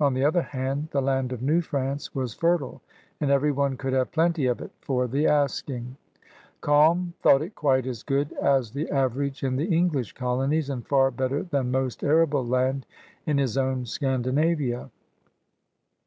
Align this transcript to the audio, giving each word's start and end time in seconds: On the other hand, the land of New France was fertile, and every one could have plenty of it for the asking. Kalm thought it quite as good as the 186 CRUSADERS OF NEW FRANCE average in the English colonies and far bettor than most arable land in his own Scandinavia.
On 0.00 0.14
the 0.14 0.24
other 0.24 0.40
hand, 0.40 0.88
the 0.90 1.02
land 1.02 1.32
of 1.32 1.42
New 1.42 1.60
France 1.60 2.14
was 2.14 2.32
fertile, 2.32 2.80
and 3.20 3.30
every 3.30 3.52
one 3.52 3.76
could 3.76 3.92
have 3.92 4.10
plenty 4.10 4.46
of 4.46 4.62
it 4.62 4.70
for 4.80 5.06
the 5.06 5.26
asking. 5.26 5.96
Kalm 6.62 7.12
thought 7.20 7.42
it 7.42 7.54
quite 7.54 7.86
as 7.86 8.02
good 8.02 8.32
as 8.40 8.70
the 8.70 8.86
186 8.86 8.88
CRUSADERS 8.88 8.88
OF 8.88 8.88
NEW 8.88 8.88
FRANCE 8.88 9.12
average 9.12 9.42
in 9.44 9.56
the 9.56 9.76
English 9.76 10.12
colonies 10.14 10.70
and 10.70 10.86
far 10.88 11.10
bettor 11.10 11.42
than 11.42 11.70
most 11.70 12.02
arable 12.02 12.46
land 12.46 12.86
in 13.26 13.36
his 13.36 13.58
own 13.58 13.84
Scandinavia. 13.84 14.88